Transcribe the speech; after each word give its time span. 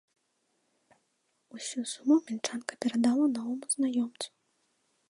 Усю 1.57 1.83
суму 1.93 2.17
мінчанка 2.31 2.73
перадала 2.87 3.25
новаму 3.39 3.65
знаёмцу. 3.77 4.27